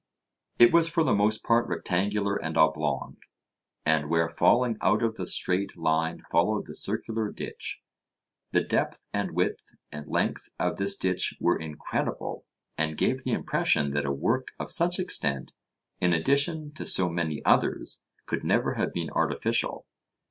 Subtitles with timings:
[0.57, 3.17] It was for the most part rectangular and oblong,
[3.85, 7.83] and where falling out of the straight line followed the circular ditch.
[8.51, 12.47] The depth, and width, and length of this ditch were incredible,
[12.79, 15.53] and gave the impression that a work of such extent,
[15.99, 19.85] in addition to so many others, could never have been artificial.